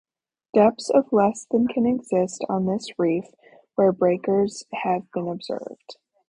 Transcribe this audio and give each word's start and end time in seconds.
Depths 0.55 0.89
of 0.89 1.13
less 1.13 1.45
than 1.51 1.67
can 1.67 1.85
exist 1.85 2.43
on 2.49 2.65
this 2.65 2.87
reef 2.97 3.25
where 3.75 3.91
breakers 3.91 4.65
have 4.83 5.03
been 5.11 5.27
observed. 5.27 5.97